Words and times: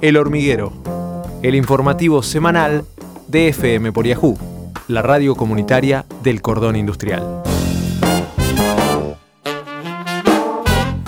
El 0.00 0.16
Hormiguero, 0.16 0.72
el 1.42 1.54
informativo 1.54 2.22
semanal 2.22 2.84
de 3.28 3.48
FM 3.48 3.92
por 3.92 4.06
Yahoo, 4.06 4.38
la 4.88 5.02
radio 5.02 5.34
comunitaria 5.34 6.04
del 6.22 6.42
cordón 6.42 6.76
industrial. 6.76 7.42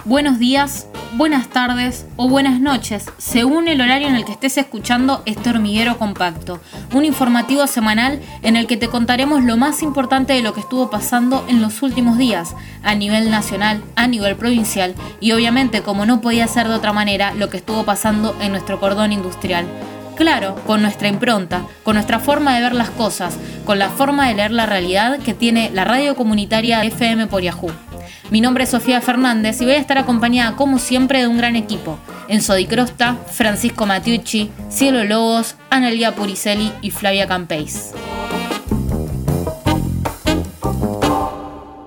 Buenos 0.05 0.39
días, 0.39 0.89
buenas 1.17 1.49
tardes 1.49 2.07
o 2.17 2.29
buenas 2.29 2.61
noches, 2.61 3.07
según 3.19 3.69
el 3.69 3.81
horario 3.81 4.09
en 4.09 4.17
el 4.17 4.25
que 4.25 4.33
estés 4.33 4.59
escuchando 4.59 5.23
este 5.27 5.51
hormiguero 5.51 5.97
compacto, 5.97 6.61
un 6.93 7.05
informativo 7.05 7.69
semanal 7.69 8.21
en 8.43 8.57
el 8.57 8.67
que 8.67 8.77
te 8.77 8.89
contaremos 8.89 9.45
lo 9.45 9.57
más 9.57 9.83
importante 9.83 10.33
de 10.33 10.43
lo 10.43 10.55
que 10.55 10.61
estuvo 10.61 10.91
pasando 10.91 11.45
en 11.49 11.63
los 11.63 11.83
últimos 11.83 12.19
días, 12.19 12.57
a 12.83 12.97
nivel 12.97 13.31
nacional, 13.31 13.83
a 13.95 14.09
nivel 14.09 14.35
provincial 14.35 14.95
y 15.21 15.31
obviamente, 15.33 15.83
como 15.83 16.05
no 16.05 16.21
podía 16.21 16.49
ser 16.49 16.67
de 16.67 16.75
otra 16.75 16.93
manera, 16.93 17.33
lo 17.35 17.49
que 17.49 17.59
estuvo 17.59 17.85
pasando 17.85 18.35
en 18.41 18.51
nuestro 18.51 18.81
cordón 18.81 19.13
industrial. 19.13 19.67
Claro, 20.17 20.57
con 20.67 20.83
nuestra 20.83 21.09
impronta, 21.09 21.65
con 21.85 21.95
nuestra 21.95 22.19
forma 22.19 22.55
de 22.55 22.63
ver 22.63 22.75
las 22.75 22.91
cosas, 22.91 23.37
con 23.65 23.79
la 23.79 23.91
forma 23.91 24.29
de 24.29 24.35
leer 24.35 24.51
la 24.51 24.67
realidad 24.67 25.19
que 25.21 25.35
tiene 25.35 25.71
la 25.71 25.85
radio 25.85 26.17
comunitaria 26.17 26.85
FM 26.85 27.27
por 27.29 27.43
Yahoo. 27.43 27.84
Mi 28.31 28.41
nombre 28.41 28.65
es 28.65 28.71
Sofía 28.71 29.03
Fernández 29.03 29.61
y 29.61 29.65
voy 29.65 29.75
a 29.75 29.79
estar 29.79 29.99
acompañada 29.99 30.57
como 30.57 30.79
siempre 30.79 31.21
de 31.21 31.29
un 31.29 31.37
gran 31.37 31.57
equipo. 31.57 31.99
Enzo 32.29 32.55
Di 32.55 32.67
Francisco 33.31 33.85
Matiucci, 33.85 34.51
Cielo 34.71 35.05
Lobos, 35.05 35.57
Analia 35.69 36.15
Puricelli 36.15 36.73
y 36.81 36.91
Flavia 36.91 37.27
Campeis. 37.29 37.93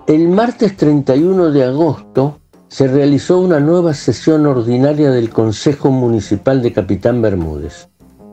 El 0.06 0.30
martes 0.30 0.78
31 0.78 1.52
de 1.52 1.64
agosto 1.64 2.40
se 2.68 2.88
realizó 2.88 3.40
una 3.40 3.60
nueva 3.60 3.96
sesión 3.96 4.46
ordinaria 4.46 5.10
del 5.10 5.32
Consejo 5.32 5.90
Municipal 5.90 6.62
de 6.62 6.72
Capitán 6.72 7.22
Bermúdez. 7.22 7.90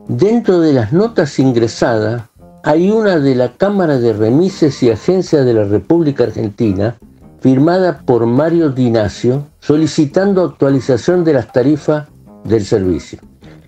Dentro 0.07 0.59
de 0.59 0.73
las 0.73 0.93
notas 0.93 1.39
ingresadas 1.39 2.23
hay 2.63 2.91
una 2.91 3.17
de 3.17 3.33
la 3.33 3.53
Cámara 3.53 3.97
de 3.97 4.13
Remises 4.13 4.83
y 4.83 4.91
Agencias 4.91 5.43
de 5.45 5.53
la 5.53 5.63
República 5.63 6.25
Argentina 6.25 6.95
firmada 7.45 7.99
por 7.99 8.25
Mario 8.25 8.71
Dinacio 8.71 9.45
solicitando 9.59 10.43
actualización 10.43 11.23
de 11.23 11.33
las 11.33 11.53
tarifas 11.53 12.07
del 12.43 12.65
servicio. 12.65 13.19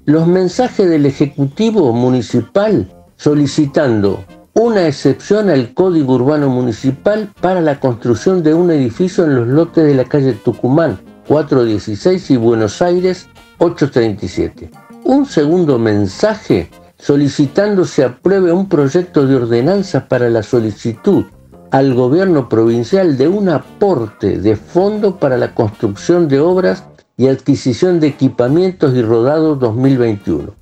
Los 0.06 0.26
mensajes 0.26 0.90
del 0.90 1.06
Ejecutivo 1.06 1.94
Municipal 1.94 2.92
solicitando 3.18 4.26
una 4.56 4.88
excepción 4.88 5.52
al 5.52 5.76
Código 5.76 6.16
Urbano 6.16 6.50
Municipal 6.50 7.32
para 7.40 7.62
la 7.62 7.80
construcción 7.80 8.42
de 8.42 8.56
un 8.56 8.72
edificio 8.72 9.26
en 9.26 9.36
los 9.36 9.48
lotes 9.48 9.84
de 9.84 9.94
la 9.94 10.06
calle 10.06 10.34
Tucumán 10.34 11.00
416 11.28 12.32
y 12.32 12.38
Buenos 12.38 12.82
Aires 12.82 13.28
837. 13.60 14.72
Un 15.04 15.28
segundo 15.28 15.78
mensaje 15.78 16.72
solicitando 16.98 17.86
se 17.86 18.04
apruebe 18.04 18.52
un 18.52 18.68
proyecto 18.68 19.28
de 19.28 19.36
ordenanza 19.36 20.08
para 20.08 20.32
la 20.32 20.42
solicitud 20.42 21.26
al 21.72 21.94
gobierno 21.94 22.50
provincial 22.50 23.18
de 23.18 23.28
un 23.28 23.50
aporte 23.50 24.40
de 24.40 24.56
fondo 24.56 25.18
para 25.18 25.38
la 25.38 25.54
construcción 25.54 26.28
de 26.28 26.40
obras 26.40 26.84
y 27.18 27.28
adquisición 27.28 28.00
de 28.00 28.08
equipamientos 28.08 28.96
y 28.96 29.02
rodados 29.02 29.60
2021 29.60 30.54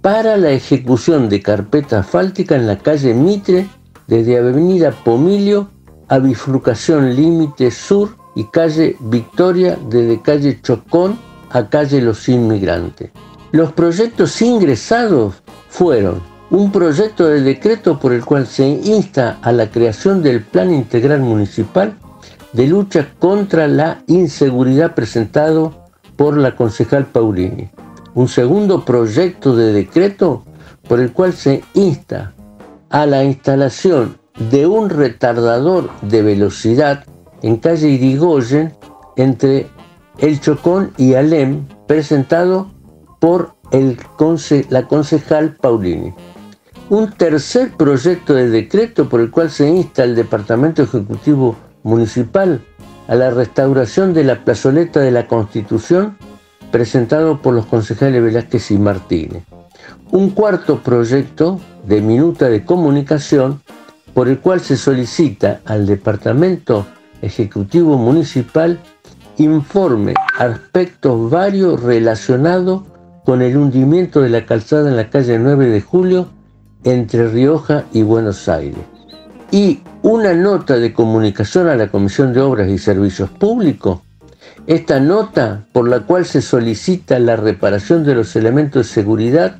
para 0.00 0.36
la 0.36 0.50
ejecución 0.50 1.28
de 1.28 1.42
carpeta 1.42 2.00
asfáltica 2.00 2.56
en 2.56 2.66
la 2.66 2.78
calle 2.78 3.14
Mitre 3.14 3.66
desde 4.06 4.38
Avenida 4.38 4.90
Pomilio 4.90 5.68
a 6.08 6.18
bifurcación 6.18 7.14
Límite 7.14 7.70
Sur 7.70 8.16
y 8.34 8.44
calle 8.44 8.96
Victoria 9.00 9.78
desde 9.90 10.22
calle 10.22 10.60
Chocón 10.62 11.18
a 11.50 11.68
calle 11.68 12.00
Los 12.00 12.28
Inmigrantes. 12.28 13.10
Los 13.52 13.72
proyectos 13.72 14.40
ingresados 14.40 15.42
fueron 15.68 16.20
un 16.50 16.72
proyecto 16.72 17.26
de 17.26 17.42
decreto 17.42 17.98
por 17.98 18.12
el 18.12 18.24
cual 18.24 18.46
se 18.46 18.66
insta 18.66 19.38
a 19.42 19.52
la 19.52 19.70
creación 19.70 20.22
del 20.22 20.42
Plan 20.42 20.72
Integral 20.72 21.20
Municipal 21.20 21.94
de 22.52 22.66
lucha 22.66 23.08
contra 23.18 23.68
la 23.68 24.02
inseguridad 24.06 24.94
presentado 24.94 25.86
por 26.16 26.38
la 26.38 26.56
concejal 26.56 27.06
Paulini. 27.06 27.68
Un 28.14 28.28
segundo 28.28 28.84
proyecto 28.84 29.54
de 29.54 29.72
decreto 29.72 30.44
por 30.88 31.00
el 31.00 31.12
cual 31.12 31.34
se 31.34 31.62
insta 31.74 32.32
a 32.88 33.04
la 33.04 33.22
instalación 33.24 34.16
de 34.50 34.66
un 34.66 34.88
retardador 34.88 35.90
de 36.00 36.22
velocidad 36.22 37.04
en 37.42 37.56
calle 37.58 37.88
Irigoyen 37.90 38.72
entre 39.16 39.66
El 40.16 40.40
Chocón 40.40 40.92
y 40.96 41.14
Alem, 41.14 41.66
presentado 41.86 42.70
por 43.20 43.54
la 44.70 44.88
concejal 44.88 45.56
Paulini 45.56 46.14
un 46.90 47.12
tercer 47.12 47.72
proyecto 47.76 48.34
de 48.34 48.48
decreto 48.48 49.08
por 49.08 49.20
el 49.20 49.30
cual 49.30 49.50
se 49.50 49.68
insta 49.68 50.02
al 50.02 50.14
Departamento 50.14 50.82
Ejecutivo 50.82 51.56
Municipal 51.82 52.62
a 53.08 53.14
la 53.14 53.30
restauración 53.30 54.14
de 54.14 54.24
la 54.24 54.44
plazoleta 54.44 55.00
de 55.00 55.10
la 55.10 55.26
Constitución 55.26 56.16
presentado 56.70 57.40
por 57.40 57.54
los 57.54 57.66
concejales 57.66 58.22
Velázquez 58.22 58.70
y 58.70 58.78
Martínez. 58.78 59.42
Un 60.10 60.30
cuarto 60.30 60.82
proyecto 60.82 61.60
de 61.86 62.00
minuta 62.00 62.48
de 62.48 62.64
comunicación 62.64 63.62
por 64.14 64.28
el 64.28 64.38
cual 64.40 64.60
se 64.60 64.76
solicita 64.76 65.60
al 65.66 65.86
Departamento 65.86 66.86
Ejecutivo 67.20 67.98
Municipal 67.98 68.78
informe 69.36 70.14
aspectos 70.38 71.30
varios 71.30 71.82
relacionados 71.82 72.82
con 73.24 73.42
el 73.42 73.56
hundimiento 73.56 74.20
de 74.20 74.30
la 74.30 74.46
calzada 74.46 74.88
en 74.88 74.96
la 74.96 75.10
calle 75.10 75.38
9 75.38 75.68
de 75.68 75.80
julio 75.80 76.37
entre 76.90 77.28
Rioja 77.28 77.84
y 77.92 78.02
Buenos 78.02 78.48
Aires. 78.48 78.80
Y 79.50 79.80
una 80.02 80.32
nota 80.34 80.78
de 80.78 80.92
comunicación 80.92 81.68
a 81.68 81.74
la 81.74 81.88
Comisión 81.88 82.32
de 82.32 82.40
Obras 82.40 82.68
y 82.68 82.78
Servicios 82.78 83.30
Públicos. 83.30 84.00
Esta 84.66 85.00
nota 85.00 85.66
por 85.72 85.88
la 85.88 86.00
cual 86.00 86.24
se 86.24 86.42
solicita 86.42 87.18
la 87.18 87.36
reparación 87.36 88.04
de 88.04 88.14
los 88.14 88.36
elementos 88.36 88.86
de 88.86 88.92
seguridad 88.92 89.56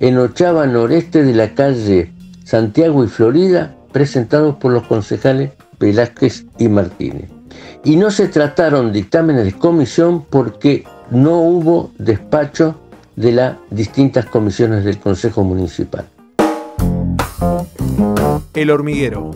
en 0.00 0.18
Ochava 0.18 0.66
Noreste 0.66 1.24
de 1.24 1.34
la 1.34 1.54
calle 1.54 2.12
Santiago 2.44 3.04
y 3.04 3.08
Florida, 3.08 3.74
presentados 3.92 4.56
por 4.56 4.72
los 4.72 4.84
concejales 4.86 5.52
Velázquez 5.78 6.46
y 6.58 6.68
Martínez. 6.68 7.30
Y 7.84 7.96
no 7.96 8.10
se 8.10 8.28
trataron 8.28 8.92
dictámenes 8.92 9.44
de 9.44 9.52
comisión 9.52 10.24
porque 10.28 10.84
no 11.10 11.40
hubo 11.40 11.90
despacho 11.98 12.78
de 13.16 13.32
las 13.32 13.56
distintas 13.70 14.26
comisiones 14.26 14.84
del 14.84 14.98
Consejo 14.98 15.42
Municipal. 15.42 16.06
El 18.54 18.70
hormiguero. 18.70 19.30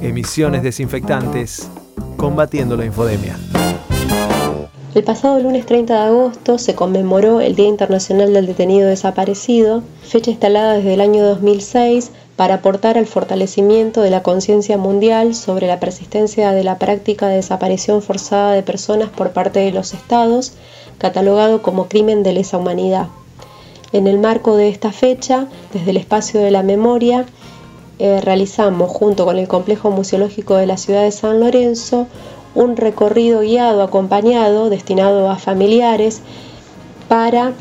Emisiones 0.00 0.62
desinfectantes 0.62 1.68
combatiendo 2.16 2.76
la 2.76 2.84
infodemia. 2.84 3.36
El 4.94 5.04
pasado 5.04 5.40
lunes 5.40 5.64
30 5.64 5.94
de 5.94 6.00
agosto 6.00 6.58
se 6.58 6.74
conmemoró 6.74 7.40
el 7.40 7.54
Día 7.54 7.68
Internacional 7.68 8.34
del 8.34 8.46
Detenido 8.46 8.88
Desaparecido, 8.88 9.82
fecha 10.02 10.30
instalada 10.30 10.74
desde 10.74 10.92
el 10.92 11.00
año 11.00 11.24
2006 11.24 12.10
para 12.36 12.56
aportar 12.56 12.98
al 12.98 13.06
fortalecimiento 13.06 14.02
de 14.02 14.10
la 14.10 14.22
conciencia 14.22 14.76
mundial 14.76 15.34
sobre 15.34 15.66
la 15.66 15.80
persistencia 15.80 16.52
de 16.52 16.62
la 16.62 16.78
práctica 16.78 17.28
de 17.28 17.36
desaparición 17.36 18.02
forzada 18.02 18.52
de 18.52 18.62
personas 18.62 19.08
por 19.08 19.30
parte 19.32 19.60
de 19.60 19.72
los 19.72 19.94
estados, 19.94 20.52
catalogado 20.98 21.62
como 21.62 21.88
crimen 21.88 22.22
de 22.22 22.34
lesa 22.34 22.58
humanidad. 22.58 23.08
En 23.92 24.06
el 24.06 24.18
marco 24.18 24.56
de 24.56 24.68
esta 24.68 24.90
fecha, 24.90 25.48
desde 25.72 25.90
el 25.90 25.98
espacio 25.98 26.40
de 26.40 26.50
la 26.50 26.62
memoria, 26.62 27.26
eh, 27.98 28.20
realizamos 28.22 28.90
junto 28.90 29.26
con 29.26 29.38
el 29.38 29.48
Complejo 29.48 29.90
Museológico 29.90 30.56
de 30.56 30.66
la 30.66 30.78
ciudad 30.78 31.02
de 31.02 31.12
San 31.12 31.40
Lorenzo 31.40 32.06
un 32.54 32.76
recorrido 32.76 33.40
guiado 33.40 33.82
acompañado 33.82 34.70
destinado 34.70 35.30
a 35.30 35.36
familiares 35.36 36.20
para 37.08 37.52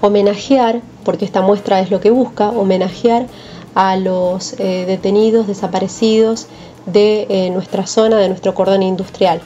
homenajear, 0.00 0.80
porque 1.04 1.24
esta 1.24 1.42
muestra 1.42 1.80
es 1.80 1.90
lo 1.90 2.00
que 2.00 2.10
busca, 2.10 2.50
homenajear 2.50 3.26
a 3.74 3.96
los 3.96 4.54
eh, 4.58 4.84
detenidos 4.86 5.46
desaparecidos 5.46 6.46
de 6.86 7.26
eh, 7.28 7.50
nuestra 7.50 7.86
zona, 7.86 8.18
de 8.18 8.28
nuestro 8.28 8.54
cordón 8.54 8.82
industrial. 8.82 9.40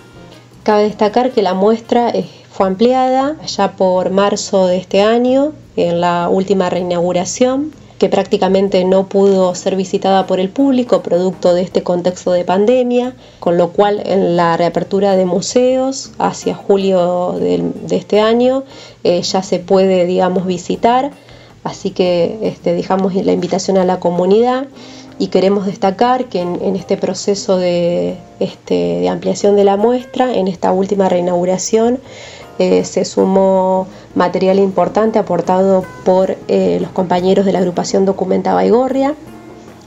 Cabe 0.62 0.84
destacar 0.84 1.32
que 1.32 1.43
la 1.43 1.55
muestra 1.55 2.11
fue 2.54 2.68
ampliada 2.68 3.34
ya 3.48 3.72
por 3.72 4.10
marzo 4.10 4.68
de 4.68 4.76
este 4.76 5.02
año, 5.02 5.54
en 5.74 6.00
la 6.00 6.28
última 6.28 6.70
reinauguración, 6.70 7.72
que 7.98 8.08
prácticamente 8.08 8.84
no 8.84 9.08
pudo 9.08 9.56
ser 9.56 9.74
visitada 9.74 10.28
por 10.28 10.38
el 10.38 10.50
público 10.50 11.02
producto 11.02 11.52
de 11.52 11.62
este 11.62 11.82
contexto 11.82 12.30
de 12.30 12.44
pandemia, 12.44 13.16
con 13.40 13.58
lo 13.58 13.72
cual 13.72 14.00
en 14.06 14.36
la 14.36 14.56
reapertura 14.56 15.16
de 15.16 15.24
museos 15.24 16.12
hacia 16.18 16.54
julio 16.54 17.32
de, 17.40 17.72
este 17.90 18.20
año 18.20 18.62
eh, 19.02 19.20
ya 19.22 19.42
se 19.42 19.58
puede, 19.58 20.06
digamos, 20.06 20.46
visitar. 20.46 21.10
Así 21.64 21.90
que 21.90 22.38
este, 22.42 22.72
dejamos 22.72 23.16
la 23.16 23.32
invitación 23.32 23.78
a 23.78 23.84
la 23.84 23.98
comunidad 23.98 24.68
y 25.18 25.28
queremos 25.28 25.66
destacar 25.66 26.26
que 26.26 26.40
en, 26.40 26.76
este 26.76 26.96
proceso 26.96 27.56
de, 27.56 28.16
este, 28.40 29.00
de 29.00 29.08
ampliación 29.08 29.56
de 29.56 29.64
la 29.64 29.76
muestra, 29.76 30.34
en 30.34 30.48
esta 30.48 30.72
última 30.72 31.08
reinauguración, 31.08 32.00
eh, 32.58 32.84
se 32.84 33.04
sumó 33.04 33.88
material 34.14 34.58
importante 34.58 35.18
aportado 35.18 35.84
por 36.04 36.36
eh, 36.46 36.78
los 36.80 36.90
compañeros 36.90 37.44
de 37.44 37.52
la 37.52 37.58
agrupación 37.58 38.04
Documenta 38.04 38.54
Baigorria, 38.54 39.14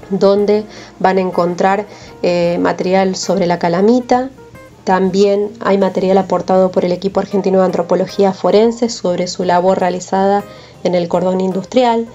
donde 0.09 0.65
van 0.99 1.17
a 1.17 1.21
encontrar 1.21 1.85
eh, 2.23 2.57
material 2.59 3.15
sobre 3.15 3.47
la 3.47 3.57
calamita. 3.59 4.29
También 4.83 5.51
hay 5.59 5.77
material 5.77 6.17
aportado 6.17 6.71
por 6.71 6.83
el 6.85 6.91
equipo 6.91 7.19
argentino 7.19 7.59
de 7.59 7.65
antropología 7.65 8.33
forense 8.33 8.89
sobre 8.89 9.27
su 9.27 9.43
labor 9.43 9.79
realizada 9.79 10.43
en 10.83 10.95
el 10.95 11.07
cordón 11.07 11.41
industrial. 11.41 12.07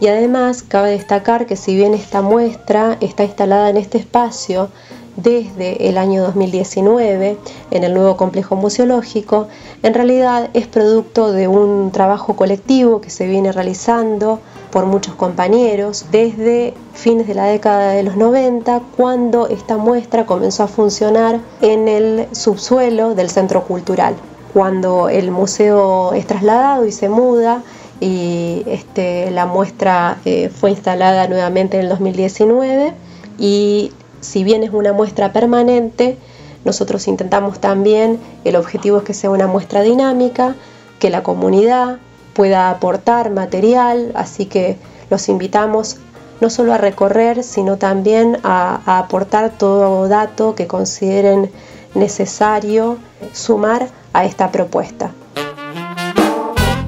Y 0.00 0.08
además 0.08 0.62
cabe 0.62 0.92
destacar 0.92 1.46
que 1.46 1.56
si 1.56 1.76
bien 1.76 1.92
esta 1.92 2.22
muestra 2.22 2.96
está 3.00 3.24
instalada 3.24 3.68
en 3.68 3.76
este 3.76 3.98
espacio, 3.98 4.70
desde 5.16 5.88
el 5.88 5.98
año 5.98 6.22
2019 6.22 7.36
en 7.70 7.84
el 7.84 7.94
nuevo 7.94 8.16
complejo 8.16 8.56
museológico, 8.56 9.48
en 9.82 9.94
realidad 9.94 10.50
es 10.54 10.66
producto 10.66 11.32
de 11.32 11.48
un 11.48 11.90
trabajo 11.92 12.36
colectivo 12.36 13.00
que 13.00 13.10
se 13.10 13.26
viene 13.26 13.52
realizando 13.52 14.40
por 14.70 14.86
muchos 14.86 15.14
compañeros 15.14 16.06
desde 16.10 16.74
fines 16.94 17.26
de 17.26 17.34
la 17.34 17.44
década 17.44 17.90
de 17.90 18.02
los 18.02 18.16
90, 18.16 18.80
cuando 18.96 19.48
esta 19.48 19.76
muestra 19.76 20.26
comenzó 20.26 20.62
a 20.62 20.68
funcionar 20.68 21.40
en 21.60 21.88
el 21.88 22.28
subsuelo 22.32 23.14
del 23.14 23.30
centro 23.30 23.64
cultural. 23.64 24.14
Cuando 24.52 25.08
el 25.08 25.30
museo 25.30 26.12
es 26.12 26.26
trasladado 26.26 26.86
y 26.86 26.92
se 26.92 27.08
muda, 27.08 27.62
y 28.00 28.62
este, 28.66 29.30
la 29.30 29.46
muestra 29.46 30.18
eh, 30.24 30.48
fue 30.48 30.70
instalada 30.70 31.28
nuevamente 31.28 31.76
en 31.76 31.84
el 31.84 31.88
2019 31.90 32.94
y 33.38 33.92
si 34.20 34.42
bien 34.42 34.62
es 34.62 34.70
una 34.70 34.92
muestra 34.92 35.32
permanente, 35.32 36.16
nosotros 36.64 37.08
intentamos 37.08 37.60
también, 37.60 38.18
el 38.44 38.56
objetivo 38.56 38.98
es 38.98 39.04
que 39.04 39.14
sea 39.14 39.30
una 39.30 39.46
muestra 39.46 39.82
dinámica, 39.82 40.54
que 40.98 41.10
la 41.10 41.22
comunidad 41.22 41.98
pueda 42.34 42.70
aportar 42.70 43.30
material, 43.30 44.12
así 44.14 44.46
que 44.46 44.76
los 45.08 45.28
invitamos 45.28 45.96
no 46.40 46.50
solo 46.50 46.72
a 46.72 46.78
recorrer, 46.78 47.42
sino 47.42 47.76
también 47.76 48.38
a, 48.44 48.98
aportar 48.98 49.50
todo 49.50 50.08
dato 50.08 50.54
que 50.54 50.66
consideren 50.66 51.50
necesario 51.94 52.98
sumar 53.32 53.88
a 54.12 54.24
esta 54.24 54.50
propuesta. 54.50 55.12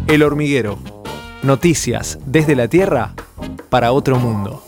El 0.06 0.22
hormiguero. 0.22 0.91
Noticias 1.42 2.20
desde 2.24 2.54
la 2.54 2.68
Tierra 2.68 3.14
para 3.68 3.90
otro 3.90 4.16
mundo. 4.16 4.62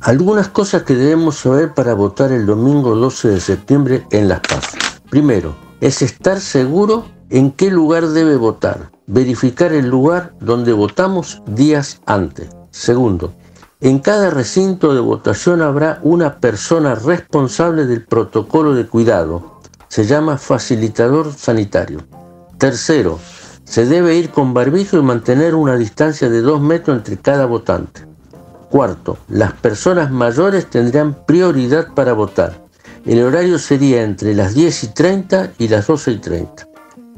Algunas 0.00 0.48
cosas 0.48 0.82
que 0.82 0.96
debemos 0.96 1.36
saber 1.36 1.72
para 1.72 1.94
votar 1.94 2.32
el 2.32 2.44
domingo 2.44 2.96
12 2.96 3.28
de 3.28 3.40
septiembre 3.40 4.04
en 4.10 4.28
Las 4.28 4.40
Paz. 4.40 4.72
Primero, 5.10 5.54
es 5.80 6.02
estar 6.02 6.40
seguro 6.40 7.06
en 7.28 7.52
qué 7.52 7.70
lugar 7.70 8.08
debe 8.08 8.36
votar. 8.36 8.90
Verificar 9.06 9.72
el 9.74 9.86
lugar 9.86 10.32
donde 10.40 10.72
votamos 10.72 11.40
días 11.46 12.00
antes. 12.06 12.48
Segundo, 12.72 13.32
en 13.80 14.00
cada 14.00 14.30
recinto 14.30 14.92
de 14.92 15.00
votación 15.00 15.62
habrá 15.62 16.00
una 16.02 16.40
persona 16.40 16.96
responsable 16.96 17.86
del 17.86 18.04
protocolo 18.04 18.74
de 18.74 18.88
cuidado. 18.88 19.60
Se 19.86 20.04
llama 20.04 20.36
facilitador 20.36 21.32
sanitario. 21.32 22.00
Tercero, 22.60 23.18
se 23.64 23.86
debe 23.86 24.16
ir 24.16 24.28
con 24.28 24.52
barbijo 24.52 24.98
y 24.98 25.02
mantener 25.02 25.54
una 25.54 25.76
distancia 25.76 26.28
de 26.28 26.42
dos 26.42 26.60
metros 26.60 26.98
entre 26.98 27.16
cada 27.16 27.46
votante. 27.46 28.02
Cuarto, 28.68 29.16
las 29.30 29.54
personas 29.54 30.10
mayores 30.10 30.68
tendrán 30.68 31.24
prioridad 31.24 31.94
para 31.94 32.12
votar. 32.12 32.60
El 33.06 33.22
horario 33.22 33.58
sería 33.58 34.02
entre 34.02 34.34
las 34.34 34.52
10 34.52 34.84
y 34.84 34.88
30 34.88 35.52
y 35.56 35.68
las 35.68 35.86
12 35.86 36.10
y 36.10 36.18
30. 36.18 36.68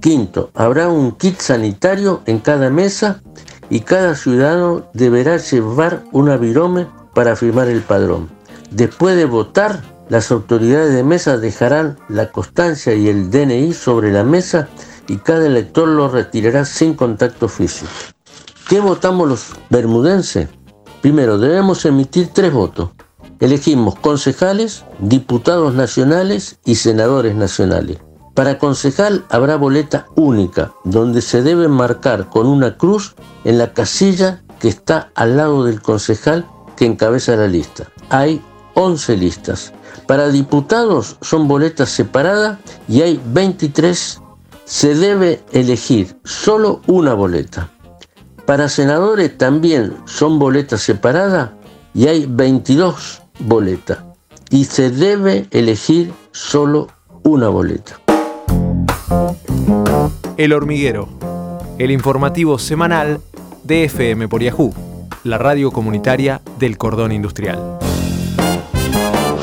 Quinto, 0.00 0.50
habrá 0.54 0.88
un 0.88 1.10
kit 1.10 1.40
sanitario 1.40 2.22
en 2.26 2.38
cada 2.38 2.70
mesa 2.70 3.20
y 3.68 3.80
cada 3.80 4.14
ciudadano 4.14 4.86
deberá 4.94 5.38
llevar 5.38 6.04
una 6.12 6.36
virome 6.36 6.86
para 7.14 7.34
firmar 7.34 7.66
el 7.66 7.80
padrón. 7.82 8.30
Después 8.70 9.16
de 9.16 9.24
votar, 9.24 9.82
las 10.08 10.30
autoridades 10.30 10.94
de 10.94 11.02
mesa 11.02 11.36
dejarán 11.36 11.98
la 12.08 12.30
constancia 12.30 12.94
y 12.94 13.08
el 13.08 13.28
DNI 13.32 13.72
sobre 13.72 14.12
la 14.12 14.22
mesa 14.22 14.68
y 15.08 15.16
cada 15.18 15.46
elector 15.46 15.88
lo 15.88 16.08
retirará 16.08 16.64
sin 16.64 16.94
contacto 16.94 17.48
físico. 17.48 17.90
¿Qué 18.68 18.80
votamos 18.80 19.28
los 19.28 19.46
bermudenses? 19.70 20.48
Primero, 21.00 21.38
debemos 21.38 21.84
emitir 21.84 22.30
tres 22.32 22.52
votos. 22.52 22.90
Elegimos 23.40 23.96
concejales, 23.96 24.84
diputados 25.00 25.74
nacionales 25.74 26.58
y 26.64 26.76
senadores 26.76 27.34
nacionales. 27.34 27.98
Para 28.34 28.58
concejal 28.58 29.26
habrá 29.28 29.56
boleta 29.56 30.06
única, 30.14 30.72
donde 30.84 31.20
se 31.20 31.42
debe 31.42 31.68
marcar 31.68 32.30
con 32.30 32.46
una 32.46 32.78
cruz 32.78 33.14
en 33.44 33.58
la 33.58 33.74
casilla 33.74 34.42
que 34.58 34.68
está 34.68 35.10
al 35.14 35.36
lado 35.36 35.64
del 35.64 35.82
concejal 35.82 36.46
que 36.76 36.86
encabeza 36.86 37.36
la 37.36 37.48
lista. 37.48 37.88
Hay 38.08 38.40
11 38.74 39.16
listas. 39.16 39.72
Para 40.06 40.28
diputados 40.28 41.16
son 41.20 41.46
boletas 41.46 41.90
separadas 41.90 42.58
y 42.88 43.02
hay 43.02 43.20
23. 43.26 44.21
Se 44.64 44.94
debe 44.94 45.40
elegir 45.52 46.16
solo 46.24 46.80
una 46.86 47.14
boleta. 47.14 47.70
Para 48.46 48.68
senadores 48.68 49.36
también 49.36 49.94
son 50.04 50.38
boletas 50.38 50.82
separadas 50.82 51.50
y 51.94 52.06
hay 52.06 52.26
22 52.26 53.22
boletas. 53.40 53.98
Y 54.50 54.64
se 54.64 54.90
debe 54.90 55.46
elegir 55.50 56.12
solo 56.32 56.88
una 57.22 57.48
boleta. 57.48 58.00
El 60.36 60.52
hormiguero. 60.52 61.08
El 61.78 61.90
informativo 61.90 62.58
semanal 62.58 63.20
de 63.64 63.84
FM 63.84 64.28
por 64.28 64.42
Yahoo, 64.42 64.72
la 65.24 65.38
radio 65.38 65.70
comunitaria 65.70 66.40
del 66.58 66.78
cordón 66.78 67.12
industrial. 67.12 67.78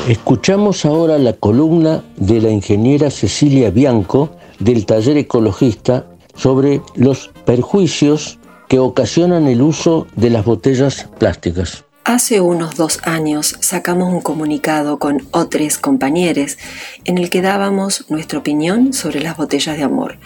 Escuchamos 0.07 0.85
ahora 0.85 1.17
la 1.17 1.33
columna 1.33 2.03
de 2.17 2.41
la 2.41 2.49
ingeniera 2.49 3.11
Cecilia 3.11 3.69
Bianco 3.69 4.31
del 4.59 4.85
taller 4.85 5.17
ecologista 5.17 6.05
sobre 6.35 6.81
los 6.95 7.31
perjuicios 7.45 8.39
que 8.67 8.79
ocasionan 8.79 9.47
el 9.47 9.61
uso 9.61 10.07
de 10.15 10.29
las 10.29 10.45
botellas 10.45 11.09
plásticas. 11.17 11.83
Hace 12.05 12.41
unos 12.41 12.75
dos 12.75 12.99
años 13.03 13.55
sacamos 13.59 14.11
un 14.11 14.21
comunicado 14.21 14.97
con 14.97 15.27
otros 15.31 15.77
compañeros 15.77 16.57
en 17.05 17.19
el 17.19 17.29
que 17.29 17.41
dábamos 17.41 18.05
nuestra 18.09 18.39
opinión 18.39 18.93
sobre 18.93 19.19
las 19.19 19.37
botellas 19.37 19.77
de 19.77 19.83
amor, 19.83 20.17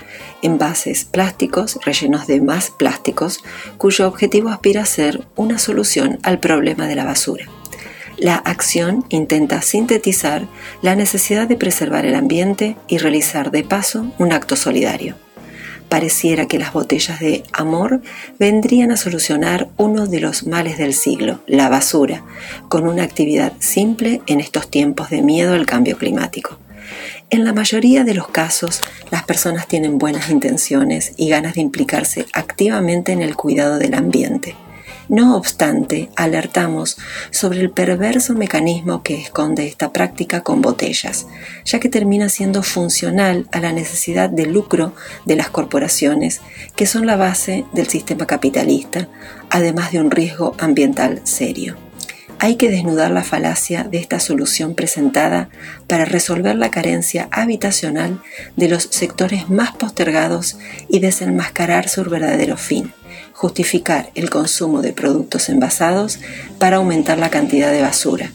envases 0.41 1.03
plásticos 1.03 1.79
rellenos 1.83 2.25
de 2.27 2.39
más 2.39 2.69
plásticos, 2.69 3.43
cuyo 3.77 4.07
objetivo 4.07 4.49
aspira 4.49 4.83
a 4.83 4.85
ser 4.85 5.27
una 5.35 5.57
solución 5.57 6.19
al 6.23 6.39
problema 6.39 6.87
de 6.87 6.95
la 6.95 7.03
basura. 7.05 7.49
La 8.23 8.35
acción 8.35 9.03
intenta 9.09 9.61
sintetizar 9.61 10.47
la 10.81 10.95
necesidad 10.95 11.45
de 11.45 11.57
preservar 11.57 12.05
el 12.05 12.15
ambiente 12.15 12.77
y 12.87 12.97
realizar 12.97 13.51
de 13.51 13.65
paso 13.65 14.13
un 14.17 14.31
acto 14.31 14.55
solidario 14.55 15.17
pareciera 15.89 16.47
que 16.47 16.57
las 16.57 16.73
botellas 16.73 17.19
de 17.19 17.43
amor 17.51 18.01
vendrían 18.39 18.91
a 18.91 18.97
solucionar 18.97 19.69
uno 19.77 20.07
de 20.07 20.21
los 20.21 20.47
males 20.47 20.79
del 20.79 20.95
siglo, 20.95 21.41
la 21.45 21.69
basura, 21.69 22.23
con 22.67 22.87
una 22.87 23.03
actividad 23.03 23.53
simple 23.59 24.21
en 24.25 24.39
estos 24.39 24.71
tiempos 24.71 25.11
de 25.11 25.21
miedo 25.21 25.53
al 25.53 25.67
cambio 25.67 25.97
climático. 25.99 26.57
En 27.29 27.43
la 27.43 27.53
mayoría 27.53 28.03
de 28.03 28.15
los 28.15 28.29
casos, 28.29 28.81
las 29.11 29.23
personas 29.23 29.67
tienen 29.67 29.99
buenas 29.99 30.31
intenciones 30.31 31.13
y 31.15 31.29
ganas 31.29 31.53
de 31.53 31.61
implicarse 31.61 32.25
activamente 32.33 33.11
en 33.11 33.21
el 33.21 33.35
cuidado 33.35 33.77
del 33.77 33.93
ambiente. 33.93 34.55
No 35.09 35.35
obstante, 35.35 36.09
alertamos 36.15 36.97
sobre 37.29 37.59
el 37.59 37.71
perverso 37.71 38.35
mecanismo 38.35 39.03
que 39.03 39.15
esconde 39.15 39.67
esta 39.67 39.91
práctica 39.91 40.41
con 40.41 40.61
botellas, 40.61 41.27
ya 41.65 41.79
que 41.79 41.89
termina 41.89 42.29
siendo 42.29 42.63
funcional 42.63 43.47
a 43.51 43.59
la 43.59 43.73
necesidad 43.73 44.29
de 44.29 44.45
lucro 44.45 44.95
de 45.25 45.35
las 45.35 45.49
corporaciones, 45.49 46.39
que 46.77 46.85
son 46.85 47.05
la 47.05 47.17
base 47.17 47.65
del 47.73 47.87
sistema 47.87 48.25
capitalista, 48.25 49.09
además 49.49 49.91
de 49.91 49.99
un 49.99 50.09
riesgo 50.09 50.55
ambiental 50.57 51.19
serio. 51.25 51.75
Hay 52.39 52.55
que 52.55 52.69
desnudar 52.69 53.11
la 53.11 53.23
falacia 53.23 53.83
de 53.83 53.99
esta 53.99 54.19
solución 54.19 54.73
presentada 54.73 55.49
para 55.87 56.05
resolver 56.05 56.55
la 56.55 56.71
carencia 56.71 57.27
habitacional 57.31 58.21
de 58.55 58.69
los 58.69 58.83
sectores 58.83 59.49
más 59.49 59.71
postergados 59.73 60.57
y 60.89 60.99
desenmascarar 60.99 61.89
su 61.89 62.03
verdadero 62.05 62.57
fin 62.57 62.93
justificar 63.33 64.11
el 64.15 64.29
consumo 64.29 64.81
de 64.81 64.93
productos 64.93 65.49
envasados 65.49 66.19
para 66.59 66.77
aumentar 66.77 67.17
la 67.17 67.29
cantidad 67.29 67.71
de 67.71 67.81
basura. 67.81 68.31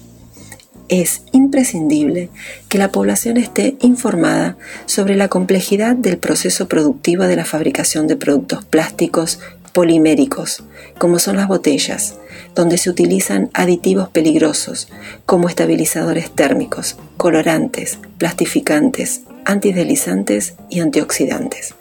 Es 0.88 1.22
imprescindible 1.32 2.30
que 2.68 2.78
la 2.78 2.90
población 2.90 3.36
esté 3.36 3.76
informada 3.80 4.56
sobre 4.86 5.16
la 5.16 5.28
complejidad 5.28 5.94
del 5.94 6.16
proceso 6.16 6.66
productivo 6.66 7.24
de 7.24 7.36
la 7.36 7.44
fabricación 7.44 8.06
de 8.06 8.16
productos 8.16 8.64
plásticos 8.64 9.38
poliméricos, 9.72 10.64
como 10.96 11.18
son 11.18 11.36
las 11.36 11.46
botellas, 11.46 12.14
donde 12.54 12.78
se 12.78 12.90
utilizan 12.90 13.50
aditivos 13.52 14.08
peligrosos 14.08 14.88
como 15.26 15.48
estabilizadores 15.48 16.30
térmicos, 16.30 16.96
colorantes, 17.16 17.98
plastificantes, 18.16 19.20
antideslizantes 19.44 20.54
y 20.70 20.80
antioxidantes. 20.80 21.74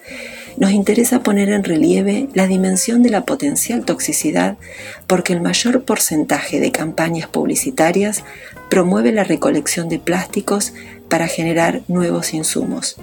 Nos 0.58 0.72
interesa 0.72 1.22
poner 1.22 1.50
en 1.50 1.64
relieve 1.64 2.30
la 2.34 2.48
dimensión 2.48 3.04
de 3.04 3.12
la 3.12 3.26
potencial 3.26 3.86
toxicidad 3.86 4.58
porque 5.06 5.34
el 5.34 5.42
mayor 5.42 5.84
porcentaje 5.84 6.60
de 6.60 6.72
campañas 6.72 7.30
publicitarias 7.30 8.24
promueve 8.70 9.12
la 9.12 9.24
recolección 9.24 9.88
de 9.88 10.00
plásticos 10.00 10.74
para 11.10 11.28
generar 11.28 11.82
nuevos 11.88 12.34
insumos, 12.34 12.98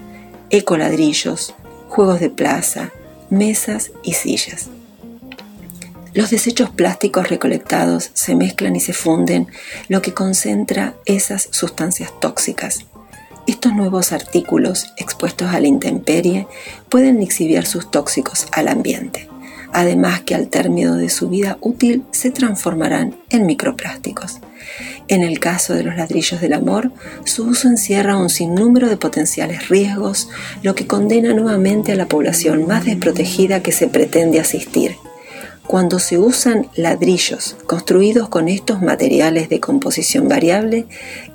ecoladrillos, 0.51 1.55
juegos 1.89 2.19
de 2.19 2.29
plaza, 2.29 2.91
mesas 3.31 3.93
y 4.03 4.15
sillas. 4.15 4.69
Los 6.13 6.31
desechos 6.31 6.71
plásticos 6.71 7.29
recolectados 7.29 8.11
se 8.15 8.35
mezclan 8.35 8.75
y 8.75 8.81
se 8.81 8.93
funden, 8.93 9.47
lo 9.89 10.03
que 10.03 10.13
concentra 10.13 10.95
esas 11.07 11.49
sustancias 11.51 12.13
tóxicas. 12.21 12.87
Estos 13.47 13.75
nuevos 13.75 14.13
artículos 14.13 14.87
expuestos 14.97 15.49
a 15.49 15.61
la 15.61 15.67
intemperie 15.67 16.47
pueden 16.89 17.21
exhibir 17.21 17.67
sus 17.67 17.91
tóxicos 17.91 18.47
al 18.53 18.69
ambiente, 18.69 19.29
además 19.71 20.23
que 20.23 20.35
al 20.35 20.49
término 20.49 20.97
de 20.97 21.11
su 21.11 21.29
vida 21.29 21.59
útil 21.61 22.05
se 22.11 22.31
transformarán 22.31 23.17
en 23.29 23.45
microplásticos. 23.45 24.41
En 25.09 25.23
el 25.23 25.41
caso 25.41 25.75
de 25.75 25.83
los 25.83 25.95
ladrillos 25.95 26.41
del 26.41 26.55
amor, 26.55 26.91
su 27.25 27.45
uso 27.45 27.69
encierra 27.69 28.17
un 28.17 28.31
sinnúmero 28.31 28.89
de 28.89 28.97
potenciales 28.97 29.69
riesgos, 29.69 30.31
lo 30.63 30.75
que 30.75 30.87
condena 30.87 31.35
nuevamente 31.35 31.93
a 31.93 31.97
la 31.97 32.07
población 32.07 32.67
más 32.67 32.87
desprotegida 32.87 33.63
que 33.63 33.73
se 33.73 33.89
pretende 33.89 34.41
asistir. 34.41 34.97
Cuando 35.67 35.99
se 35.99 36.19
usan 36.19 36.69
ladrillos 36.77 37.57
construidos 37.67 38.29
con 38.29 38.49
estos 38.49 38.81
materiales 38.81 39.49
de 39.51 39.61
composición 39.61 40.29
variable, 40.29 40.87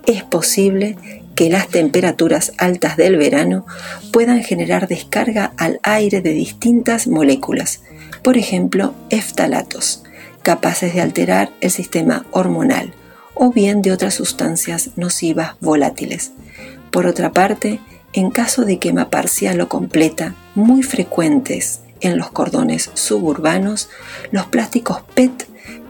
es 0.05 0.23
posible 0.23 0.97
que 1.39 1.49
las 1.49 1.69
temperaturas 1.69 2.51
altas 2.57 2.97
del 2.97 3.15
verano 3.15 3.65
puedan 4.11 4.43
generar 4.43 4.89
descarga 4.89 5.53
al 5.55 5.79
aire 5.83 6.19
de 6.19 6.33
distintas 6.33 7.07
moléculas, 7.07 7.79
por 8.23 8.35
ejemplo, 8.35 8.93
eftalatos, 9.09 10.03
capaces 10.43 10.93
de 10.93 10.99
alterar 10.99 11.53
el 11.61 11.71
sistema 11.71 12.25
hormonal, 12.31 12.93
o 13.35 13.51
bien 13.53 13.81
de 13.81 13.93
otras 13.93 14.15
sustancias 14.15 14.89
nocivas 14.97 15.55
volátiles. 15.61 16.33
Por 16.91 17.07
otra 17.07 17.31
parte, 17.31 17.79
en 18.11 18.31
caso 18.31 18.65
de 18.65 18.77
quema 18.77 19.09
parcial 19.09 19.61
o 19.61 19.69
completa, 19.69 20.35
muy 20.55 20.83
frecuentes 20.83 21.79
en 22.01 22.17
los 22.17 22.31
cordones 22.31 22.91
suburbanos, 22.95 23.89
los 24.31 24.47
plásticos 24.47 25.03
PET 25.13 25.47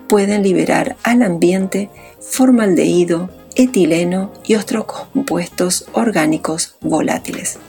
pueden 0.08 0.44
liberar 0.44 0.96
al 1.01 1.24
ambiente 1.24 1.89
formaldehído, 2.22 3.32
etileno 3.60 4.32
y 4.46 4.56
otros 4.56 4.86
compuestos 4.86 5.86
orgánicos 5.92 6.75
volátiles. 6.80 7.60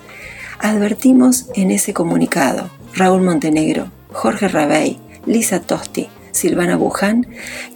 Advertimos 0.60 1.46
en 1.54 1.72
ese 1.72 1.92
comunicado 1.92 2.70
Raúl 2.94 3.22
Montenegro, 3.22 3.90
Jorge 4.12 4.46
Rabey, 4.46 4.98
Lisa 5.26 5.60
Tosti, 5.60 6.08
Silvana 6.30 6.76
Buján, 6.76 7.26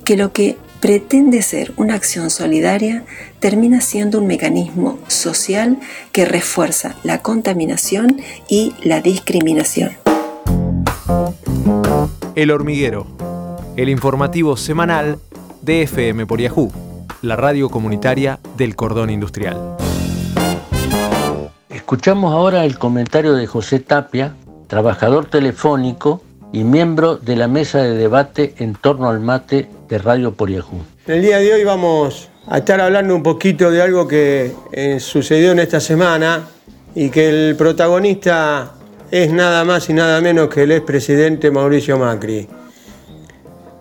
que 0.05 0.17
lo 0.17 0.33
que 0.33 0.57
pretende 0.79 1.43
ser 1.43 1.73
una 1.77 1.95
acción 1.95 2.31
solidaria 2.31 3.05
termina 3.41 3.81
siendo 3.81 4.21
un 4.21 4.29
mecanismo 4.29 4.99
social 5.09 5.79
que 6.13 6.25
refuerza 6.25 6.95
la 7.03 7.19
contaminación 7.19 8.21
y 8.49 8.75
la 8.83 9.01
discriminación. 9.01 9.91
El 12.37 12.53
hormiguero, 12.53 13.07
el 13.77 13.89
informativo 13.89 14.57
semanal 14.57 15.19
de 15.63 15.83
FM 15.83 16.27
por 16.27 16.41
Yahoo, 16.41 16.84
la 17.25 17.37
radio 17.37 17.69
comunitaria 17.69 18.39
del 18.57 18.77
cordón 18.77 19.11
industrial. 19.11 19.77
Escuchamos 21.71 22.33
ahora 22.33 22.65
el 22.65 22.79
comentario 22.79 23.35
de 23.35 23.47
José 23.47 23.81
Tapia, 23.81 24.35
trabajador 24.69 25.27
telefónico 25.27 26.23
y 26.53 26.65
miembro 26.65 27.17
de 27.17 27.37
la 27.37 27.49
mesa 27.49 27.83
de 27.83 27.95
debate 27.95 28.55
en 28.59 28.75
torno 28.75 29.09
al 29.09 29.21
mate 29.21 29.69
de 29.89 29.99
Radio 29.99 30.35
Poriajú. 30.35 30.83
El 31.07 31.23
día 31.23 31.39
de 31.39 31.53
hoy 31.53 31.65
vamos 31.65 32.29
a 32.47 32.59
estar 32.59 32.81
hablando 32.81 33.15
un 33.15 33.23
poquito 33.23 33.71
de 33.71 33.83
algo 33.83 34.07
que 34.07 34.53
eh, 34.73 35.01
sucedió 35.01 35.53
en 35.53 35.59
esta 35.59 35.81
semana 35.81 36.45
y 36.95 37.11
que 37.11 37.29
el 37.29 37.57
protagonista 37.57 38.73
es 39.11 39.33
nada 39.33 39.65
más 39.65 39.89
y 39.91 39.95
nada 39.95 40.21
menos 40.21 40.49
que 40.49 40.63
el 40.63 40.73
expresidente 40.73 41.51
Mauricio 41.51 41.99
Macri. 41.99 42.49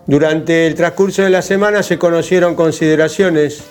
Durante 0.06 0.66
el 0.66 0.74
transcurso 0.74 1.22
de 1.22 1.30
la 1.30 1.40
semana 1.40 1.82
se 1.82 1.98
conocieron 1.98 2.54
consideraciones 2.54 3.62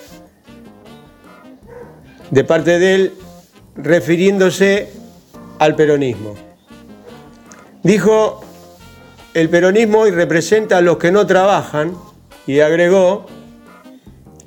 de 2.31 2.43
parte 2.43 2.79
de 2.79 2.95
él 2.95 3.13
refiriéndose 3.75 4.89
al 5.59 5.75
peronismo. 5.75 6.35
Dijo 7.83 8.41
el 9.35 9.49
peronismo 9.49 9.99
hoy 9.99 10.11
representa 10.11 10.77
a 10.77 10.81
los 10.81 10.97
que 10.97 11.11
no 11.11 11.27
trabajan 11.27 11.95
y 12.47 12.59
agregó, 12.61 13.27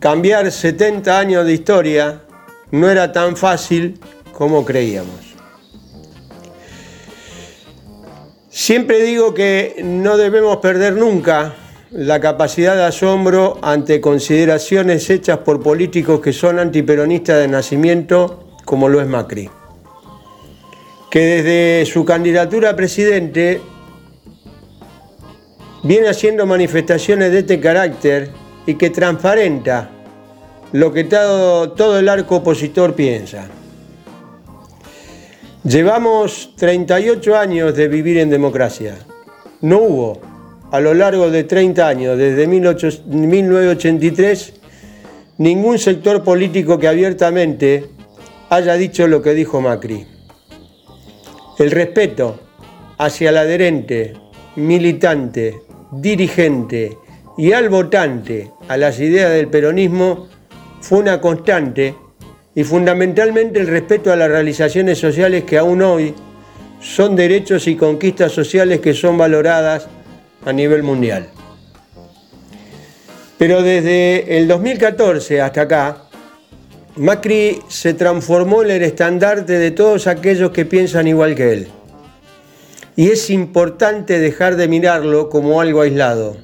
cambiar 0.01 0.51
70 0.51 1.19
años 1.19 1.47
de 1.47 1.53
historia 1.53 2.23
no 2.73 2.91
era 2.91 3.13
tan 3.13 3.37
fácil 3.37 4.01
como 4.33 4.65
creíamos. 4.65 5.35
Siempre 8.49 9.03
digo 9.03 9.35
que 9.35 9.77
no 9.85 10.17
debemos 10.17 10.57
perder 10.59 10.95
nunca 10.95 11.55
la 11.91 12.21
capacidad 12.21 12.75
de 12.75 12.85
asombro 12.85 13.59
ante 13.63 14.01
consideraciones 14.01 15.09
hechas 15.09 15.39
por 15.39 15.63
políticos 15.63 16.21
que 16.21 16.33
son 16.33 16.59
antiperonistas 16.59 17.39
de 17.39 17.49
nacimiento, 17.49 18.45
como 18.65 18.89
lo 18.89 19.01
es 19.01 19.07
Macri, 19.07 19.49
que 21.11 21.21
desde 21.21 21.87
su 21.91 22.05
candidatura 22.05 22.71
a 22.71 22.77
presidente 22.77 23.61
viene 25.85 26.09
haciendo 26.09 26.45
manifestaciones 26.47 27.31
de 27.31 27.39
este 27.41 27.61
carácter 27.61 28.31
y 28.67 28.75
que 28.75 28.91
transparenta 28.91 29.91
lo 30.73 30.93
que 30.93 31.05
todo, 31.05 31.71
todo 31.73 32.01
el 32.01 32.09
arco 32.09 32.37
opositor 32.37 32.95
piensa. 32.95 33.49
Llevamos 35.63 36.55
38 36.57 37.37
años 37.37 37.75
de 37.77 37.89
vivir 37.89 38.19
en 38.19 38.31
democracia. 38.31 38.97
No 39.61 39.79
hubo, 39.79 40.21
a 40.71 40.81
lo 40.81 40.95
largo 40.95 41.31
de 41.31 41.45
30 41.45 41.87
años, 41.87 42.19
desde 42.19 42.47
1983, 42.47 44.55
ningún 45.39 45.79
sector 45.79 46.25
político 46.25 46.79
que 46.79 46.89
abiertamente 46.89 47.85
haya 48.51 48.75
dicho 48.75 49.07
lo 49.07 49.23
que 49.23 49.35
dijo 49.35 49.61
Macri. 49.61 50.07
El 51.59 51.71
respeto 51.71 52.41
hacia 52.99 53.31
el 53.31 53.39
adherente, 53.39 54.15
militante, 54.57 55.61
dirigente 55.93 56.99
y 57.39 57.53
al 57.53 57.69
votante 57.69 58.51
a 58.69 58.77
las 58.77 58.99
ideas 59.01 59.33
del 59.33 59.49
peronismo 59.49 60.29
fue 60.81 60.99
una 60.99 61.21
constante 61.21 61.95
y 62.55 62.65
fundamentalmente 62.65 63.61
el 63.61 63.67
respeto 63.67 64.13
a 64.13 64.17
las 64.17 64.31
realizaciones 64.31 64.99
sociales 64.99 65.45
que 65.45 65.59
aún 65.59 65.83
hoy 65.83 66.15
son 66.81 67.17
derechos 67.17 67.67
y 67.67 67.77
conquistas 67.77 68.33
sociales 68.33 68.81
que 68.81 68.95
son 68.95 69.19
valoradas 69.19 69.89
a 70.47 70.53
nivel 70.53 70.83
mundial. 70.83 71.29
Pero 73.37 73.63
desde 73.63 74.39
el 74.39 74.49
2014 74.49 75.43
hasta 75.43 75.61
acá, 75.61 76.03
Macri 76.97 77.61
se 77.69 77.93
transformó 77.93 78.63
en 78.63 78.71
el 78.71 78.83
estandarte 78.83 79.59
de 79.59 79.71
todos 79.71 80.07
aquellos 80.07 80.53
que 80.53 80.65
piensan 80.65 81.07
igual 81.07 81.35
que 81.35 81.53
él 81.53 81.69
y 82.97 83.11
es 83.11 83.29
importante 83.29 84.19
dejar 84.19 84.57
de 84.57 84.69
mirarlo 84.69 85.29
como 85.29 85.61
algo 85.61 85.83
aislado. 85.83 86.39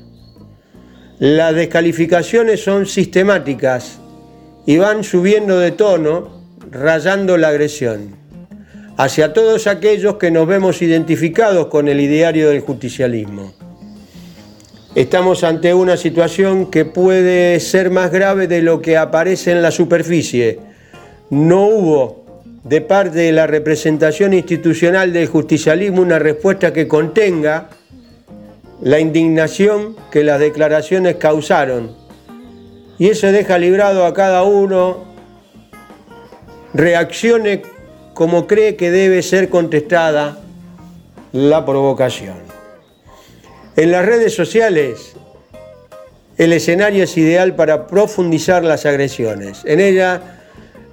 Las 1.19 1.55
descalificaciones 1.55 2.63
son 2.63 2.85
sistemáticas 2.85 3.99
y 4.67 4.77
van 4.77 5.03
subiendo 5.03 5.59
de 5.59 5.71
tono, 5.71 6.43
rayando 6.71 7.39
la 7.39 7.49
agresión, 7.49 8.17
hacia 8.99 9.33
todos 9.33 9.67
aquellos 9.67 10.17
que 10.17 10.31
nos 10.31 10.47
vemos 10.47 10.83
identificados 10.83 11.69
con 11.69 11.89
el 11.89 12.01
ideario 12.01 12.51
del 12.51 12.61
justicialismo. 12.61 13.55
Estamos 14.95 15.43
ante 15.43 15.73
una 15.73 15.97
situación 15.97 16.71
que 16.71 16.85
puede 16.85 17.59
ser 17.61 17.91
más 17.91 18.11
grave 18.11 18.47
de 18.47 18.61
lo 18.61 18.83
que 18.83 18.99
aparece 18.99 19.51
en 19.51 19.63
la 19.63 19.71
superficie. 19.71 20.61
No 21.31 21.67
hubo 21.67 22.27
de 22.63 22.83
parte 22.83 23.21
de 23.21 23.33
la 23.33 23.47
representación 23.47 24.35
institucional 24.35 25.15
del 25.15 25.29
justicialismo 25.29 26.03
una 26.03 26.19
respuesta 26.19 26.75
que 26.75 26.89
contenga 26.89 27.71
la 28.83 29.01
indignación 29.01 29.97
que 30.11 30.25
las 30.25 30.39
declaraciones 30.39 31.17
causaron. 31.17 31.97
Y 32.99 33.09
eso 33.09 33.33
deja 33.33 33.57
librado 33.57 34.05
a 34.05 34.13
cada 34.13 34.43
uno 34.43 35.05
reaccione 36.75 37.63
como 38.13 38.47
cree 38.47 38.77
que 38.77 38.91
debe 38.91 39.23
ser 39.23 39.49
contestada 39.49 40.39
la 41.33 41.65
provocación. 41.65 42.52
En 43.77 43.91
las 43.91 44.05
redes 44.05 44.35
sociales 44.35 45.15
el 46.39 46.53
escenario 46.53 47.05
es 47.05 47.17
ideal 47.17 47.55
para 47.55 47.87
profundizar 47.87 48.65
las 48.65 48.87
agresiones. 48.87 49.63
En 49.65 49.81
ella 49.81 50.39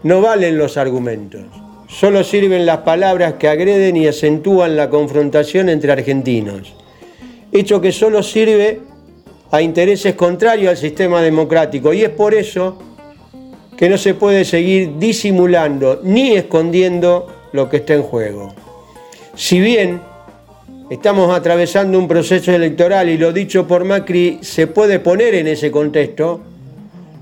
no 0.03 0.21
valen 0.21 0.57
los 0.57 0.77
argumentos, 0.77 1.43
Solo 1.89 2.23
sirven 2.23 2.67
las 2.67 2.79
palabras 2.79 3.33
que 3.33 3.47
agreden 3.47 3.97
y 3.97 4.05
acentúan 4.05 4.77
la 4.77 4.91
confrontación 4.91 5.69
entre 5.69 5.91
argentinos. 5.91 6.75
Hecho 7.51 7.81
que 7.81 7.91
solo 7.91 8.21
sirve 8.21 8.79
a 9.49 9.63
intereses 9.63 10.13
contrarios 10.13 10.69
al 10.69 10.77
sistema 10.77 11.19
democrático. 11.19 11.91
Y 11.91 12.03
es 12.03 12.11
por 12.11 12.35
eso 12.35 12.77
que 13.75 13.89
no 13.89 13.97
se 13.97 14.13
puede 14.13 14.45
seguir 14.45 14.99
disimulando 14.99 15.99
ni 16.03 16.33
escondiendo 16.33 17.27
lo 17.53 17.69
que 17.69 17.77
está 17.77 17.95
en 17.95 18.03
juego. 18.03 18.53
Si 19.35 19.59
bien 19.59 19.99
estamos 20.89 21.35
atravesando 21.35 21.99
un 21.99 22.07
proceso 22.07 22.51
electoral 22.51 23.09
y 23.09 23.17
lo 23.17 23.31
dicho 23.31 23.67
por 23.67 23.85
Macri 23.85 24.39
se 24.41 24.67
puede 24.67 24.99
poner 24.99 25.35
en 25.35 25.47
ese 25.47 25.69
contexto, 25.69 26.41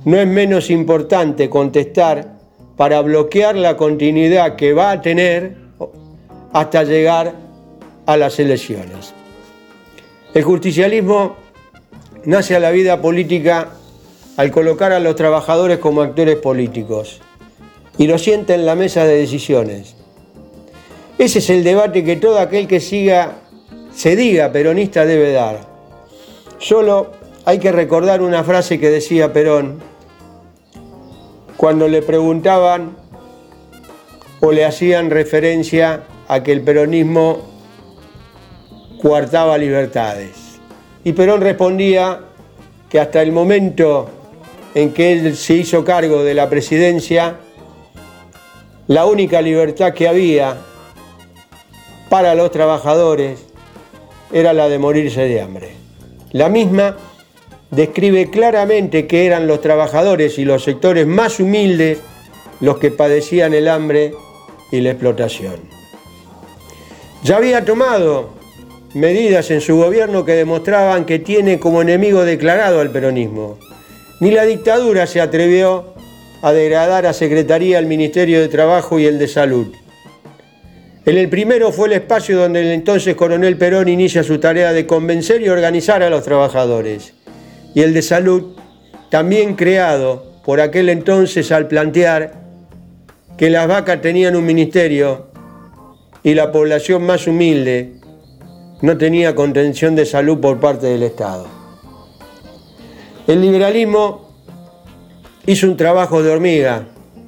no 0.06 0.18
es 0.18 0.28
menos 0.28 0.70
importante 0.70 1.50
contestar 1.50 2.38
para 2.78 3.02
bloquear 3.02 3.56
la 3.56 3.76
continuidad 3.76 4.56
que 4.56 4.72
va 4.74 4.92
a 4.92 5.02
tener 5.02 5.56
hasta 6.54 6.84
llegar 6.84 7.34
a 8.06 8.16
las 8.18 8.40
elecciones. 8.40 9.14
El 10.34 10.44
justicialismo 10.44 11.36
nace 12.24 12.56
a 12.56 12.60
la 12.60 12.72
vida 12.72 13.02
política 13.02 13.70
al 14.38 14.52
colocar 14.52 14.94
a 14.94 15.00
los 15.00 15.16
trabajadores 15.16 15.80
como 15.80 16.02
actores 16.02 16.38
políticos 16.38 17.20
y 17.98 18.08
lo 18.08 18.18
siente 18.18 18.54
en 18.54 18.66
la 18.66 18.76
mesa 18.76 19.04
de 19.04 19.18
decisiones. 19.18 19.96
Ese 21.18 21.40
es 21.40 21.50
el 21.50 21.64
debate 21.64 22.04
que 22.04 22.16
todo 22.16 22.38
aquel 22.38 22.68
que 22.68 22.80
siga, 22.80 23.40
se 23.98 24.16
diga 24.16 24.52
peronista 24.52 25.08
debe 25.08 25.32
dar. 25.32 25.58
Solo 26.60 27.14
hay 27.46 27.58
que 27.58 27.72
recordar 27.72 28.22
una 28.22 28.44
frase 28.44 28.80
que 28.80 28.92
decía 28.92 29.34
Perón 29.34 29.80
cuando 31.58 31.88
le 31.88 32.04
preguntaban 32.04 32.96
o 34.40 34.52
le 34.52 34.66
hacían 34.66 35.10
referencia 35.10 36.04
a 36.28 36.44
que 36.44 36.52
el 36.52 36.62
peronismo 36.62 37.40
coartaba 39.02 39.58
libertades. 39.58 40.60
Y 41.04 41.14
Perón 41.14 41.42
respondía 41.42 42.20
que 42.90 43.00
hasta 43.00 43.24
el 43.24 43.32
momento 43.32 44.10
en 44.76 44.94
que 44.94 45.14
él 45.14 45.36
se 45.36 45.56
hizo 45.56 45.84
cargo 45.84 46.24
de 46.24 46.36
la 46.36 46.48
presidencia, 46.52 47.38
la 48.86 49.08
única 49.08 49.42
libertad 49.42 49.94
que 49.96 50.08
había 50.08 50.56
para 52.10 52.36
los 52.36 52.52
trabajadores 52.52 53.47
era 54.32 54.54
la 54.54 54.70
de 54.70 54.80
morirse 54.80 55.22
de 55.22 55.42
hambre. 55.42 55.70
La 56.32 56.50
misma 56.50 56.98
describe 57.72 58.30
claramente 58.30 59.08
que 59.08 59.26
eran 59.26 59.48
los 59.48 59.62
trabajadores 59.62 60.38
y 60.38 60.46
los 60.46 60.64
sectores 60.64 61.06
más 61.08 61.40
humildes 61.40 62.00
los 62.60 62.78
que 62.78 62.92
padecían 62.92 63.54
el 63.54 63.68
hambre 63.68 64.14
y 64.72 64.82
la 64.82 64.92
explotación. 64.92 65.56
Ya 67.24 67.38
había 67.38 67.66
tomado 67.66 68.30
medidas 68.94 69.52
en 69.52 69.62
su 69.62 69.78
gobierno 69.78 70.26
que 70.26 70.34
demostraban 70.34 71.06
que 71.06 71.20
tiene 71.20 71.60
como 71.60 71.82
enemigo 71.82 72.24
declarado 72.24 72.80
al 72.80 72.92
peronismo. 72.92 73.58
Ni 74.20 74.32
la 74.32 74.46
dictadura 74.46 75.06
se 75.08 75.22
atrevió 75.22 75.94
a 76.42 76.52
degradar 76.52 77.06
a 77.06 77.14
Secretaría 77.14 77.80
el 77.80 77.86
Ministerio 77.86 78.40
de 78.40 78.48
Trabajo 78.48 79.00
y 79.00 79.06
el 79.06 79.20
de 79.20 79.28
Salud. 79.28 79.68
En 81.08 81.18
el 81.18 81.30
primero 81.30 81.72
fue 81.72 81.88
el 81.88 81.94
espacio 81.94 82.38
donde 82.38 82.60
el 82.60 82.68
entonces 82.68 83.16
coronel 83.16 83.58
Perón 83.58 83.88
inicia 83.88 84.24
su 84.24 84.42
tarea 84.42 84.74
de 84.74 84.86
convencer 84.86 85.42
y 85.42 85.48
organizar 85.48 86.04
a 86.04 86.10
los 86.10 86.22
trabajadores 86.26 87.14
y 87.74 87.82
el 87.82 87.94
de 87.94 88.02
salud, 88.02 88.58
también 89.10 89.56
creado 89.56 90.34
por 90.44 90.60
aquel 90.60 90.90
entonces 90.90 91.54
al 91.54 91.70
plantear 91.70 92.34
que 93.38 93.50
las 93.50 93.70
vacas 93.70 94.02
tenían 94.02 94.36
un 94.36 94.46
ministerio 94.46 95.28
y 96.24 96.34
la 96.34 96.52
población 96.52 97.06
más 97.06 97.26
humilde 97.26 97.94
no 98.82 98.98
tenía 98.98 99.34
contención 99.34 99.96
de 99.96 100.06
salud 100.06 100.42
por 100.42 100.60
parte 100.60 100.88
del 100.88 101.04
Estado. 101.04 101.48
El 103.28 103.40
liberalismo 103.40 104.36
hizo 105.46 105.68
un 105.68 105.78
trabajo 105.78 106.22
de 106.22 106.32
hormiga 106.32 106.86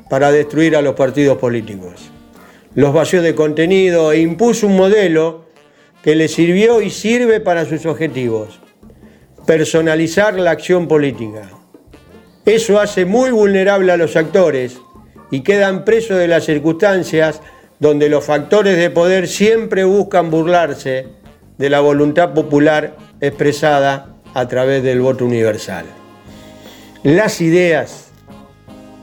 para 0.10 0.34
destruir 0.34 0.76
a 0.76 0.82
los 0.82 0.96
partidos 0.96 1.38
políticos. 1.38 2.12
Los 2.80 2.94
vació 2.94 3.22
de 3.22 3.36
contenido 3.36 4.14
e 4.14 4.22
impuso 4.22 4.66
un 4.66 4.78
modelo 4.78 5.44
que 6.02 6.16
le 6.16 6.30
sirvió 6.30 6.82
y 6.82 6.90
sirve 6.90 7.42
para 7.42 7.66
sus 7.66 7.86
objetivos 7.86 8.62
personalizar 9.46 10.40
la 10.40 10.52
acción 10.52 10.88
política. 10.88 11.50
Eso 12.46 12.80
hace 12.80 13.04
muy 13.04 13.32
vulnerable 13.32 13.92
a 13.92 13.98
los 13.98 14.16
actores 14.16 14.80
y 15.30 15.42
quedan 15.42 15.84
presos 15.84 16.20
de 16.20 16.30
las 16.30 16.46
circunstancias 16.46 17.42
donde 17.80 18.08
los 18.08 18.24
factores 18.24 18.78
de 18.78 18.90
poder 18.90 19.28
siempre 19.28 19.84
buscan 19.84 20.32
burlarse 20.32 21.08
de 21.58 21.70
la 21.70 21.82
voluntad 21.82 22.34
popular 22.34 22.96
expresada 23.20 24.16
a 24.34 24.48
través 24.48 24.84
del 24.84 25.02
voto 25.02 25.26
universal. 25.26 25.84
Las 27.04 27.42
ideas 27.42 28.08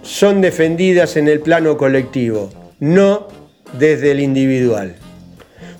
son 0.00 0.40
defendidas 0.40 1.18
en 1.18 1.28
el 1.28 1.40
plano 1.40 1.76
colectivo, 1.76 2.48
no 2.80 3.35
desde 3.72 4.12
el 4.12 4.20
individual 4.20 4.96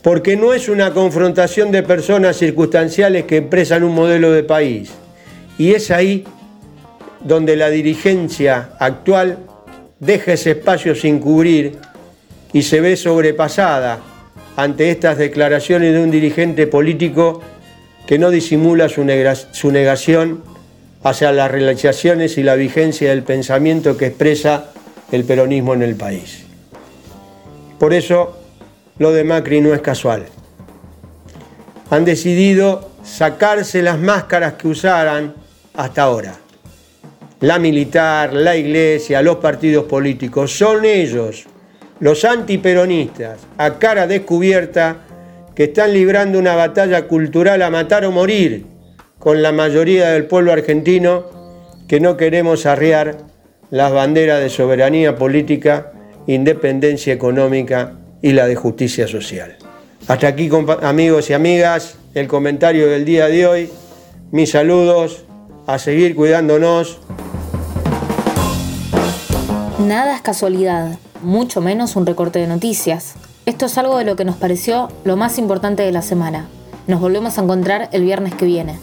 porque 0.06 0.36
no 0.36 0.54
es 0.54 0.68
una 0.68 0.92
confrontación 0.92 1.72
de 1.72 1.82
personas 1.82 2.36
circunstanciales 2.36 3.24
que 3.24 3.38
expresan 3.38 3.82
un 3.82 3.92
modelo 3.92 4.30
de 4.30 4.44
país. 4.44 4.92
Y 5.58 5.72
es 5.72 5.90
ahí 5.90 6.22
donde 7.24 7.56
la 7.56 7.70
dirigencia 7.70 8.70
actual 8.78 9.38
deja 9.98 10.34
ese 10.34 10.52
espacio 10.52 10.94
sin 10.94 11.18
cubrir 11.18 11.78
y 12.52 12.62
se 12.62 12.80
ve 12.80 12.96
sobrepasada 12.96 13.98
ante 14.54 14.92
estas 14.92 15.18
declaraciones 15.18 15.92
de 15.92 16.00
un 16.00 16.12
dirigente 16.12 16.68
político 16.68 17.42
que 18.06 18.20
no 18.20 18.30
disimula 18.30 18.88
su, 18.88 19.02
negación 19.72 20.44
hacia 21.02 21.32
las 21.32 21.50
realizaciones 21.50 22.38
y 22.38 22.44
la 22.44 22.54
vigencia 22.54 23.10
del 23.10 23.24
pensamiento 23.24 23.96
que 23.96 24.06
expresa 24.06 24.70
el 25.10 25.24
peronismo 25.24 25.74
en 25.74 25.82
el 25.82 25.96
país. 25.96 26.45
Por 27.78 27.92
eso 27.92 28.36
lo 28.98 29.12
de 29.12 29.24
Macri 29.24 29.60
no 29.60 29.74
es 29.74 29.80
casual. 29.80 30.24
Han 31.90 32.04
decidido 32.04 32.90
sacarse 33.02 33.82
las 33.82 33.98
máscaras 33.98 34.54
que 34.54 34.68
usaran 34.68 35.34
hasta 35.74 36.02
ahora. 36.02 36.34
La 37.40 37.58
militar, 37.58 38.32
la 38.32 38.56
iglesia, 38.56 39.22
los 39.22 39.36
partidos 39.36 39.84
políticos, 39.84 40.56
son 40.56 40.84
ellos, 40.84 41.44
los 42.00 42.24
antiperonistas, 42.24 43.40
a 43.58 43.78
cara 43.78 44.06
descubierta, 44.06 44.96
que 45.54 45.64
están 45.64 45.92
librando 45.92 46.38
una 46.38 46.54
batalla 46.54 47.06
cultural 47.06 47.62
a 47.62 47.70
matar 47.70 48.04
o 48.04 48.12
morir 48.12 48.66
con 49.18 49.42
la 49.42 49.52
mayoría 49.52 50.10
del 50.10 50.26
pueblo 50.26 50.52
argentino 50.52 51.24
que 51.88 51.98
no 51.98 52.16
queremos 52.16 52.66
arriar 52.66 53.16
las 53.70 53.90
banderas 53.90 54.40
de 54.40 54.50
soberanía 54.50 55.16
política, 55.16 55.92
independencia 56.26 57.12
económica 57.12 57.94
y 58.22 58.32
la 58.32 58.46
de 58.46 58.56
justicia 58.56 59.06
social. 59.06 59.56
Hasta 60.08 60.28
aquí, 60.28 60.50
amigos 60.82 61.30
y 61.30 61.32
amigas, 61.32 61.96
el 62.14 62.28
comentario 62.28 62.88
del 62.88 63.04
día 63.04 63.26
de 63.26 63.46
hoy. 63.46 63.70
Mis 64.30 64.50
saludos, 64.50 65.24
a 65.66 65.78
seguir 65.78 66.14
cuidándonos. 66.14 66.98
Nada 69.78 70.16
es 70.16 70.22
casualidad, 70.22 70.98
mucho 71.22 71.60
menos 71.60 71.96
un 71.96 72.06
recorte 72.06 72.38
de 72.38 72.46
noticias. 72.46 73.14
Esto 73.46 73.66
es 73.66 73.78
algo 73.78 73.98
de 73.98 74.04
lo 74.04 74.16
que 74.16 74.24
nos 74.24 74.36
pareció 74.36 74.88
lo 75.04 75.16
más 75.16 75.38
importante 75.38 75.82
de 75.82 75.92
la 75.92 76.02
semana. 76.02 76.48
Nos 76.86 77.00
volvemos 77.00 77.38
a 77.38 77.42
encontrar 77.42 77.88
el 77.92 78.02
viernes 78.02 78.34
que 78.34 78.46
viene. 78.46 78.78